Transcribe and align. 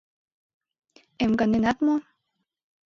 Эмганенат 1.23 1.77
мо? 1.85 1.95